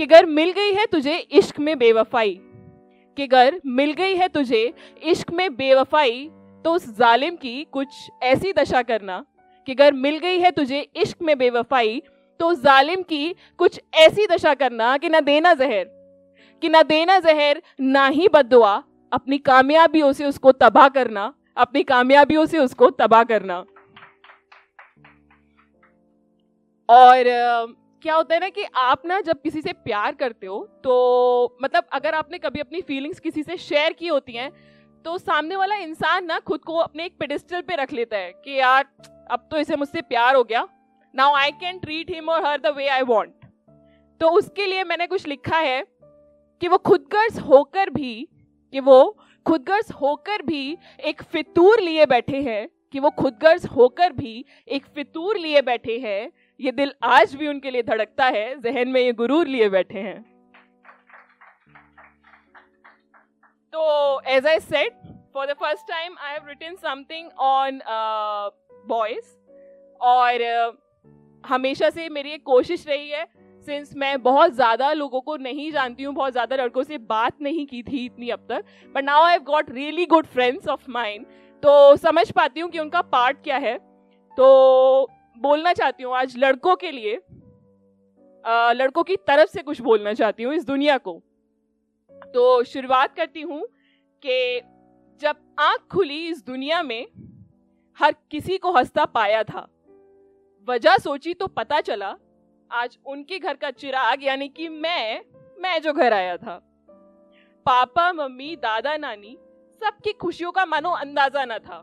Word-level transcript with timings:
कि 0.00 0.04
अगर 0.04 0.26
मिल 0.26 0.50
गई 0.50 0.72
है 0.72 0.86
तुझे 0.86 1.16
इश्क 1.16 1.58
में 1.58 1.78
बेवफाई। 1.78 2.38
कि 3.16 3.22
अगर 3.22 3.60
मिल 3.66 3.92
गई 3.92 4.16
है 4.16 4.28
तुझे 4.28 4.74
इश्क 5.02 5.30
में 5.30 5.56
बेवफाई 5.56 6.30
तो 6.64 6.72
उस 6.72 6.98
जालिम 6.98 7.36
की 7.36 7.64
कुछ 7.64 8.10
ऐसी 8.22 8.52
दशा 8.52 8.82
करना। 8.82 9.24
कि 9.66 9.72
अगर 9.72 9.92
मिल 9.92 10.18
गई 10.18 10.38
है 10.38 10.50
तुझे 10.50 10.80
इश्क 10.96 11.22
में 11.22 11.38
बेवफाई 11.38 12.02
तो 12.40 12.48
उस 12.48 12.62
जालिम 12.62 13.02
की 13.02 13.34
कुछ 13.58 13.80
ऐसी 13.94 14.26
दशा 14.26 14.54
करना 14.54 14.96
कि 14.96 15.08
ना 15.08 15.20
देना 15.20 15.54
जहर। 15.54 15.84
कि 16.62 16.68
ना 16.68 16.82
देना 16.82 17.18
जहर, 17.18 17.62
ना 17.80 18.06
ही 18.06 18.28
बदुआ 18.28 18.82
अपनी 19.12 19.38
कामयाबियों 19.38 20.12
से 20.12 20.26
उसको 20.26 20.52
तबाह 20.52 20.88
करना, 20.88 21.34
अपनी 21.56 21.82
कामयाबियों 21.82 22.46
से 22.46 22.58
उसको 22.58 22.90
तबाह 22.90 23.24
करना। 23.24 23.64
और 26.90 27.24
क्या 28.02 28.14
होता 28.14 28.34
है 28.34 28.40
ना 28.40 28.48
कि 28.48 28.64
आप 28.74 29.02
ना 29.06 29.20
जब 29.20 29.40
किसी 29.42 29.60
से 29.62 29.72
प्यार 29.72 30.14
करते 30.14 30.46
हो 30.46 30.58
तो 30.84 31.56
मतलब 31.62 31.86
अगर 31.92 32.14
आपने 32.14 32.38
कभी 32.38 32.60
अपनी 32.60 32.80
फीलिंग्स 32.80 33.20
किसी 33.20 33.42
से 33.42 33.56
शेयर 33.56 33.92
की 33.92 34.06
होती 34.06 34.32
हैं 34.32 34.50
तो 35.04 35.16
सामने 35.18 35.56
वाला 35.56 35.76
इंसान 35.76 36.24
ना 36.24 36.38
खुद 36.38 36.60
को 36.60 36.76
अपने 36.76 37.04
एक 37.04 37.16
पेडिस्टल 37.18 37.60
पे 37.60 37.76
रख 37.76 37.92
लेता 37.92 38.16
है 38.16 38.32
कि 38.44 38.58
यार, 38.58 38.84
अब 39.30 39.48
तो 39.50 39.58
इसे 39.58 39.76
मुझसे 39.76 40.00
प्यार 40.02 40.34
हो 40.36 40.44
गया। 40.44 40.66
Now 41.14 41.34
I 41.34 41.50
can 41.50 41.78
treat 41.78 42.10
him 42.10 42.28
or 42.28 42.46
her 42.46 42.60
the 42.60 42.74
way 42.76 42.88
I 42.88 43.02
want 43.02 43.46
तो 44.20 44.30
उसके 44.30 44.66
लिए 44.66 44.84
मैंने 44.84 45.06
कुछ 45.06 45.26
लिखा 45.28 45.58
है 45.58 45.84
कि 46.62 46.68
वो 46.68 46.78
खुदगर्ज 46.78 47.38
होकर 47.38 47.90
भी, 47.90 48.28
कि 48.72 48.80
वो 48.80 49.16
खुदगर्ज 49.46 49.92
होकर 49.92 50.42
भी 50.42 50.76
एक 51.00 51.22
फितूर 51.22 51.80
लिए 51.80 52.06
बैठे 52.06 52.40
हैं, 52.40 52.68
कि 52.92 53.00
वो 53.00 53.10
खुदगर्ज 53.10 53.66
होकर 53.66 54.12
भी 54.12 54.44
एक 54.68 54.86
फितूर 54.94 55.38
लिए 55.38 55.62
बैठे 55.62 55.98
हैं 55.98 56.30
ये 56.60 56.72
दिल 56.72 56.92
आज 57.02 57.34
भी 57.34 57.48
उनके 57.48 57.70
लिए 57.70 57.82
धड़कता 57.82 58.24
है 58.26 58.60
जहन 58.62 58.88
में 58.88 59.00
ये 59.00 59.12
गुरूर 59.12 59.46
लिए 59.46 59.68
बैठे 59.68 59.98
हैं। 59.98 60.20
तो 63.72 64.20
as 64.28 64.46
I 64.46 64.60
said 64.60 64.98
for 65.34 65.46
the 65.46 65.54
first 65.60 65.86
time 65.88 66.16
I 66.18 66.32
have 66.32 66.48
written 66.48 66.74
something 66.78 67.30
on 67.40 67.80
boys 68.88 69.36
और 70.00 70.42
uh, 70.42 70.74
हमेशा 71.44 71.90
से 71.90 72.08
मेरी 72.08 72.30
एक 72.30 72.42
कोशिश 72.44 72.86
रही 72.86 73.08
है 73.08 73.24
सिंस 73.66 73.92
मैं 73.96 74.22
बहुत 74.22 74.52
ज़्यादा 74.54 74.92
लोगों 74.92 75.20
को 75.20 75.36
नहीं 75.38 75.70
जानती 75.72 76.02
हूँ 76.02 76.14
बहुत 76.14 76.32
ज़्यादा 76.32 76.56
लड़कों 76.56 76.82
से 76.82 76.98
बात 76.98 77.40
नहीं 77.42 77.66
की 77.66 77.82
थी 77.82 78.04
इतनी 78.04 78.30
अब 78.30 78.46
तक 78.48 78.64
but 78.94 79.04
now 79.04 79.24
I 79.24 79.32
have 79.32 79.42
got 79.44 79.70
really 79.70 80.06
good 80.06 80.26
friends 80.26 80.68
of 80.68 80.90
mind 80.90 81.26
तो 81.62 81.96
समझ 81.96 82.30
पाती 82.32 82.60
हूँ 82.60 82.70
कि 82.70 82.78
उनका 82.78 83.02
पार्ट 83.08 83.42
क्या 83.44 83.56
है। 83.58 83.76
तो 84.38 85.08
बोलना 85.36 85.72
चाहती 85.72 86.02
हूँ 86.02 86.14
आज 86.16 86.36
लड़कों 86.38 86.76
के 86.76 86.90
लिए 86.90 87.20
आ, 88.44 88.72
लड़कों 88.72 89.02
की 89.04 89.16
तरफ़ 89.16 89.50
से 89.50 89.62
कुछ 89.62 89.80
बोलना 89.80 90.12
चाहती 90.14 90.42
हूँ 90.42 90.54
इस 90.54 90.64
दुनिया 90.64 90.96
को। 90.98 91.12
तो 92.34 92.62
शुरुआत 92.64 93.14
करती 93.16 93.40
हूँ 93.40 93.62
कि 94.22 94.60
जब 95.20 95.36
आँख 95.58 95.86
खुली 95.92 96.26
इस 96.28 96.44
दुनिया 96.46 96.82
में 96.82 97.06
हर 97.98 98.14
किसी 98.30 98.58
को 98.58 98.72
हंसता 98.72 99.04
पाया 99.04 99.42
था। 99.42 99.66
वजह 100.68 100.96
सोची 100.96 101.34
तो 101.34 101.46
पता 101.46 101.80
चला 101.80 102.14
आज 102.70 102.98
उनके 103.06 103.38
घर 103.38 103.54
का 103.54 103.70
चिराग 103.70 104.24
यानी 104.24 104.48
कि 104.48 104.68
मैं 104.68 105.20
मैं 105.58 105.80
जो 105.82 105.92
घर 105.92 106.12
आया 106.12 106.36
था। 106.36 106.56
पापा 107.66 108.12
मम्मी 108.12 108.54
दादा 108.56 108.96
नानी 108.96 109.36
सबकी 109.82 110.12
खुशियों 110.12 110.52
का 110.52 110.64
मानो 110.66 110.90
अंदाज़ा 110.90 111.44
ना 111.44 111.58
था। 111.58 111.82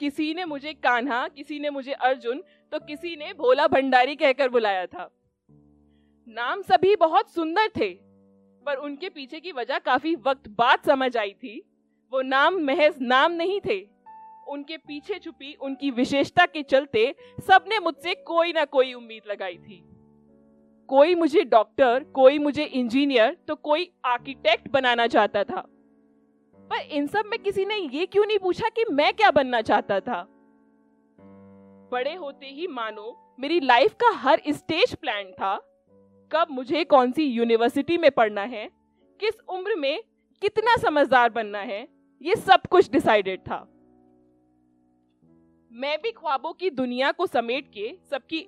किसी 0.00 0.32
ने 0.34 0.44
मुझे 0.44 0.72
कान्हा, 0.74 1.26
किसी 1.28 1.58
ने 1.58 1.70
मुझे 1.70 1.92
अर्जुन 1.92 2.42
तो 2.72 2.78
किसी 2.78 3.14
ने 3.16 3.32
भोला 3.32 3.66
भंडारी 3.68 4.16
कहकर 4.16 4.48
बुलाया 4.48 4.86
था। 4.86 5.08
नाम 6.28 6.62
सभी 6.62 6.94
बहुत 6.96 7.30
सुंदर 7.30 7.68
थे, 7.76 7.88
पर 8.66 8.76
उनके 8.76 9.08
पीछे 9.08 9.40
की 9.40 9.52
वजह 9.52 9.78
काफ़ी 9.80 10.14
वक्त 10.16 10.48
बाद 10.48 10.78
समझ 10.86 11.16
आई 11.16 11.32
थी। 11.32 11.62
वो 12.12 12.22
नाम 12.22 12.56
महज 12.62 12.94
नाम 13.02 13.32
नहीं 13.32 13.60
थे। 13.60 13.80
उनके 14.46 14.76
पीछे 14.78 15.18
छुपी 15.18 15.52
उनकी 15.60 15.90
विशेषता 15.90 16.46
के 16.46 16.62
चलते 16.62 17.14
सबने 17.40 17.78
मुझसे 17.78 18.14
कोई 18.26 18.52
ना 18.52 18.64
कोई 18.66 18.92
उम्मीद 18.94 19.22
लगाई 19.28 19.56
थी। 19.56 19.82
कोई 20.88 21.14
मुझे 21.14 21.42
डॉक्टर, 21.44 22.04
कोई 22.04 22.38
मुझे 22.38 22.64
इंजीनियर 22.64 23.36
तो 23.48 23.54
कोई 23.54 23.90
आर्किटेक्ट 24.04 24.68
बनाना 24.68 25.06
चाहता 25.06 25.42
था। 25.44 25.66
पर 26.70 26.80
इन 26.90 27.06
सब 27.06 27.26
में 27.26 27.38
किसी 27.38 27.64
ने 27.64 27.76
ये 27.76 28.06
क्यों 28.06 28.24
नहीं 28.26 28.38
पूछा 28.38 28.68
कि 28.68 28.84
मैं 28.92 29.12
क्या 29.14 29.30
बनना 29.30 29.60
चाहता 29.62 30.00
था? 30.00 30.26
बड़े 31.92 32.14
होते 32.14 32.46
ही 32.46 32.66
मानो 32.66 33.16
मेरी 33.40 33.60
लाइफ 33.60 33.94
का 33.94 34.10
हर 34.18 34.40
स्टेज 34.48 34.94
प्लान 34.94 35.30
था, 35.32 35.56
कब 36.32 36.46
मुझे 36.50 36.84
कौन 36.84 37.12
सी 37.12 37.24
यूनिवर्सिटी 37.24 37.98
में 37.98 38.10
पढ़ना 38.10 38.42
है, 38.42 38.68
किस 39.20 39.40
उम्र 39.48 39.74
में 39.74 40.02
कितना 40.42 40.76
समझदार 40.76 41.30
बनना 41.30 41.58
है, 41.60 41.86
ये 42.22 42.36
सब 42.36 42.66
कुछ 42.70 42.90
डिसाइडेड 42.90 43.40
था। 43.40 43.66
मैं 45.70 45.96
भी 46.02 46.10
ख्वाबों 46.10 46.52
की 46.52 46.70
दुनिया 46.70 47.10
को 47.12 47.26
समेट 47.26 47.68
के 47.68 47.96
सबकी 48.10 48.40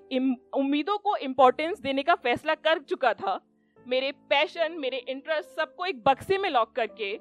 उम्मीदों 0.57 0.97
को 0.99 1.17
इम्पोर्टेंस 1.17 1.81
देने 1.81 2.03
का 2.03 2.15
फैसला 2.15 2.55
कर 2.55 2.79
चुका 2.81 3.13
था। 3.15 3.41
मेरे 3.87 4.13
पैशन 4.31 4.77
मेरे 4.79 4.97
इंटरेस्ट 4.99 5.49
सबको 5.51 5.87
एक 5.87 6.03
बक्से 6.05 6.39
में 6.39 6.49
लॉक 6.51 6.73
करके 6.73 7.13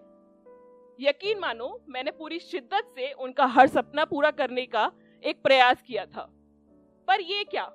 यकीन 1.00 1.40
मानो, 1.40 1.68
मैंने 1.90 2.12
पूरी 2.12 2.40
शिद्दत 2.40 2.94
से 2.96 3.12
उनका 3.14 3.46
हर 3.48 3.68
सपना 3.68 4.06
पूरा 4.06 4.32
करने 4.32 4.66
का 4.66 4.92
एक 5.24 5.42
प्रयास 5.44 5.82
किया 5.82 6.06
था। 6.06 6.22
पर 7.08 7.22
ये 7.22 7.44
क्या? 7.44 7.72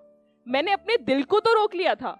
मैंने 0.46 0.72
अपने 0.72 0.96
दिल 0.98 1.22
को 1.24 1.40
तो 1.40 1.52
रोक 1.54 1.74
लिया 1.74 1.94
था, 1.94 2.10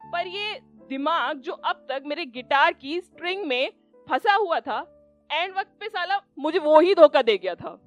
पर 0.00 0.26
ये 0.26 0.58
दिमाग 0.90 1.40
जो 1.40 1.52
अब 1.52 1.86
तक 1.90 2.02
मेरे 2.06 2.24
गिटार 2.26 2.72
की 2.72 3.00
स्ट्रिंग 3.00 3.44
में 3.46 3.70
फंसा 4.08 4.34
हुआ 4.34 4.60
था, 4.60 4.78
एंड 5.30 5.54
वक्त 5.56 5.70
पे 5.80 5.88
साला 5.88 6.20
मुझे 6.38 6.58
वो 6.58 6.78
ही 6.80 6.94
धोखा 6.94 7.22
दे 7.22 7.36
गया 7.38 7.54
था। 7.54 7.78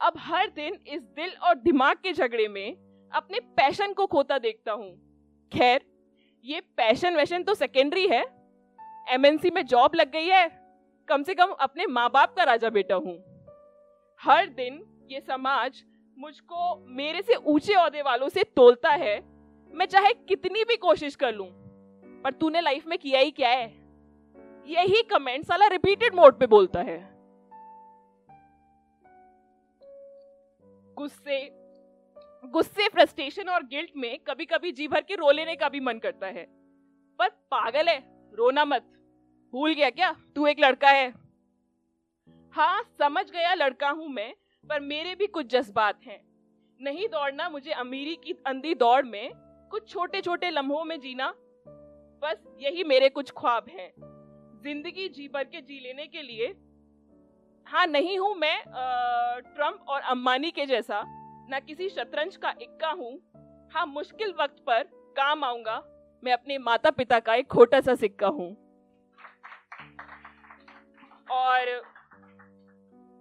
अब 0.00 0.18
हर 0.18 0.50
दिन 0.50 0.78
इस 0.86 1.00
दिल 1.02 1.30
और 1.38 1.54
दिमाग 1.56 1.96
के 1.96 2.12
झगड़े 2.12 2.48
में 2.48 2.76
अपने 3.12 3.40
पैशन 3.56 3.92
को 3.92 4.06
खोता 4.06 4.38
देखता 4.38 4.72
हूँ। 4.72 4.90
खैर, 5.52 5.80
ये 6.44 6.60
पैशन 6.60 7.16
वैशन 7.16 7.42
तो 7.42 7.54
सेकेंडरी 7.54 8.06
है। 8.08 8.24
एमएनसी 9.08 9.50
में 9.50 9.64
जॉब 9.66 9.94
लग 9.94 10.10
गई 10.12 10.26
है। 10.26 10.48
कम 11.10 11.22
से 11.22 11.34
कम 11.34 11.50
अपने 11.60 11.86
माँ 11.86 12.08
बाप 12.10 12.34
का 12.36 12.44
राजा 12.44 12.68
बेटा 12.70 12.94
हूँ। 12.94 13.16
हर 14.20 14.48
दिन 14.48 14.82
ये 15.10 15.20
समाज 15.20 15.82
मुझको 16.16 16.74
मेरे 16.88 17.22
से 17.22 17.34
ऊँचे 17.34 17.74
औहदे 17.74 18.02
वालों 18.02 18.28
से 18.28 18.42
तोलता 18.56 18.90
है। 18.90 19.18
मैं 19.70 19.86
चाहे 19.86 20.12
कितनी 20.28 20.64
भी 20.64 20.76
कोशिश 20.76 21.16
कर 21.16 21.34
लूँ, 21.34 21.46
पर 22.24 22.32
तूने 22.32 22.60
लाइफ 22.60 22.86
में 22.86 22.98
किया 22.98 23.20
ही 23.20 23.30
क्या 23.30 23.48
है? 23.48 23.66
यही 24.68 25.02
कमेंट 25.02 25.44
साला 25.44 25.66
रिपीटेड 25.66 26.14
मोड 26.14 26.38
पे 26.38 26.46
बोलता 26.46 26.80
है। 26.80 26.98
गुस्से 30.96 31.40
गुस्से, 32.44 32.88
फ्रस्ट्रेशन 32.88 33.48
और 33.48 33.62
गिल्ट 33.64 33.90
में 33.96 34.18
कभी 34.18 34.44
कभी 34.44 34.72
जी 34.72 34.88
भर 34.88 35.00
के 35.00 35.14
रो 35.14 35.30
लेने 35.30 35.56
का 35.56 35.68
भी 35.68 35.80
मन 35.80 35.98
करता 35.98 36.26
है। 36.26 36.46
पर 37.18 37.28
पागल 37.28 37.88
है, 37.88 37.98
रोना 38.32 38.64
मत। 38.64 38.92
भूल 39.52 39.72
गया 39.74 39.90
क्या? 39.90 40.12
तू 40.36 40.46
एक 40.46 40.60
लड़का 40.60 40.88
है। 40.88 41.12
हाँ 42.54 42.82
समझ 42.98 43.24
गया 43.30 43.54
लड़का 43.54 43.88
हूँ 43.90 44.08
मैं, 44.08 44.32
पर 44.70 44.80
मेरे 44.80 45.14
भी 45.14 45.26
कुछ 45.28 45.46
जज्बात 45.46 46.00
हैं। 46.06 46.20
नहीं 46.80 47.08
दौड़ना 47.08 47.48
मुझे 47.48 47.70
अमीरी 47.72 48.14
की 48.16 48.34
अंधी 48.46 48.74
दौड़ 48.74 49.04
में, 49.04 49.30
कुछ 49.70 49.88
छोटे 49.88 50.20
छोटे 50.20 50.50
लम्हों 50.50 50.84
में 50.84 50.98
जीना, 51.00 51.28
बस 52.22 52.44
यही 52.60 52.84
मेरे 52.84 53.08
कुछ 53.08 53.32
ख्वाब 53.38 53.66
हैं। 53.70 53.90
ज़िंदगी 54.62 55.08
जी 55.08 55.28
भर 55.28 55.44
के 55.44 55.60
जी 55.60 55.80
लेने 55.80 56.06
के 56.06 56.22
लिए। 56.22 56.54
हाँ 57.66 57.86
नहीं 57.86 58.18
हूँ 58.18 58.34
मैं 58.36 58.56
ट्रंप 58.66 59.84
और 59.88 60.00
अम्बानी 60.02 60.50
के 60.50 60.66
जैसा, 60.66 61.02
ना 61.50 61.60
किसी 61.60 61.88
शतरंज 61.88 62.36
का 62.36 62.54
इक्का 62.62 62.90
हूँ। 62.90 63.18
हाँ 63.72 63.86
मुश्किल 63.88 64.34
वक्त 64.40 64.62
पर 64.66 64.82
काम 65.16 65.44
आऊँगा, 65.44 65.82
मैं 66.22 66.32
अपने 66.32 66.58
माता 66.60 66.90
पिता 66.92 67.20
का 67.20 67.34
एक 67.34 67.52
छोटा 67.54 67.80
सा 67.80 67.94
सिक्का 67.94 68.26
हूँ। 68.28 68.56
और 71.40 71.68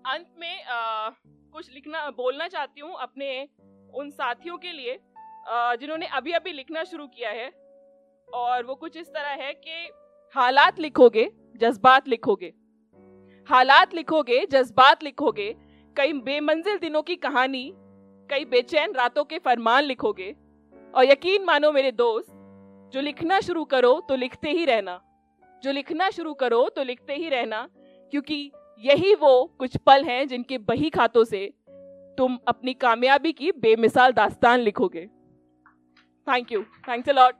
अंत 0.06 0.28
में 0.40 0.64
आ, 0.66 1.10
कुछ 1.54 1.72
लिखना 1.74 2.10
बोलना 2.18 2.48
चाहती 2.48 2.82
हूँ 2.82 2.96
अपने 3.02 3.48
उन 3.94 4.10
साथियों 4.12 4.58
के 4.58 4.72
लिए 4.72 5.00
जिन्होंने 5.80 6.06
अभी 6.08 6.32
अभी 6.32 6.52
लिखना 6.54 6.84
शुरू 6.86 7.08
किया 7.08 7.30
है। 7.32 7.50
और 8.28 8.66
वो 8.66 8.76
कुछ 8.76 8.98
इस 8.98 9.08
तरह 9.08 9.44
है 9.44 9.54
कि 9.56 9.90
हालात 10.36 10.80
लिखोगे 10.80 11.30
जज्बात 11.62 12.08
लिखोगे। 12.08 12.54
हालात 13.50 13.94
लिखोगे 13.94 14.46
जज्बात 14.46 15.04
लिखोगे। 15.04 15.54
कई 15.96 16.14
बेमंजिल 16.22 16.78
दिनों 16.78 17.02
की 17.02 17.16
कहानी 17.18 17.72
कई 18.30 18.46
बेचैन 18.48 18.94
रातों 18.94 19.24
के 19.26 19.40
फरमान 19.40 19.84
लिखोगे। 19.84 20.36
और 20.94 21.06
यकीन 21.06 21.44
मानो 21.46 21.72
मेरे 21.72 21.92
दोस्त 21.94 22.30
जो 22.94 23.02
लिखना 23.02 23.40
शुरू 23.42 23.64
करो 23.66 24.00
तो 24.10 24.16
लिखते 24.16 24.50
ही 24.50 24.66
रहना। 24.66 25.00
जो 25.64 25.72
लिखना 25.72 26.10
शुरू 26.12 26.34
करो 26.36 26.68
तो 26.70 26.84
लिखते 26.84 27.16
ही 27.16 27.30
रहना। 27.30 27.68
क्योंकि 28.12 28.52
यही 28.84 29.14
वो 29.16 29.56
कुछ 29.60 29.78
पल 29.78 30.04
हैं 30.04 30.28
जिनके 30.28 30.58
बही 30.58 30.90
खातों 30.90 31.24
से 31.24 31.46
तुम 32.18 32.38
अपनी 32.48 32.74
कामयाबी 32.74 33.32
की 33.32 33.52
बेमिसाल 33.52 34.14
दास्तान 34.14 34.60
लिखोगे। 34.60 35.06
Thank 36.28 36.52
you 36.52 36.62
thanks 36.88 37.10
a 37.10 37.14
lot 37.14 37.36